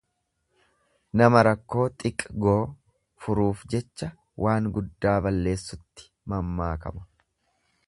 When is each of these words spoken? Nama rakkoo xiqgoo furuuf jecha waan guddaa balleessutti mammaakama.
Nama 1.21 1.43
rakkoo 1.47 1.83
xiqgoo 2.03 2.55
furuuf 3.25 3.61
jecha 3.75 4.09
waan 4.47 4.73
guddaa 4.79 5.15
balleessutti 5.27 6.11
mammaakama. 6.33 7.09